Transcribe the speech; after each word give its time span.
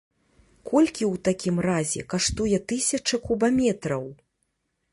Колькі 0.69 1.03
ў 1.07 1.15
такім 1.27 1.59
разе 1.67 2.01
каштуе 2.13 2.57
тысяча 2.73 3.15
кубаметраў? 3.27 4.03